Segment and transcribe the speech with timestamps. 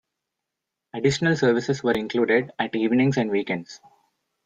[0.95, 3.79] Additional services were included at evenings and weekends.